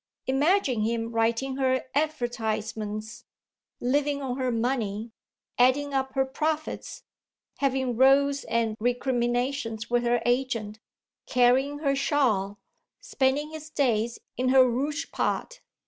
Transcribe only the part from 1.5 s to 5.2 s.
her advertisements, living on her money,